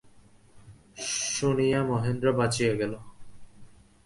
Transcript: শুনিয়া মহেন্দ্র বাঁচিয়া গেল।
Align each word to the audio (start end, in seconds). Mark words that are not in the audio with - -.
শুনিয়া 1.33 1.79
মহেন্দ্র 1.83 2.27
বাঁচিয়া 2.33 2.73
গেল। 2.75 2.93